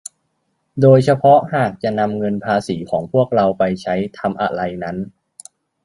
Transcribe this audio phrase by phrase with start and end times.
[0.81, 4.97] โดยเฉพาะหากจะนำเงินภาษีของพวกเราไปใช้ทำอะไรนั้น